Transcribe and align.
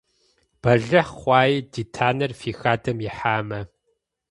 Бэлыхь 0.61 1.13
хъуаи 1.19 1.55
ди 1.71 1.83
танэр 1.93 2.31
фи 2.39 2.51
хадэм 2.59 2.97
ихьамэ! 3.07 3.59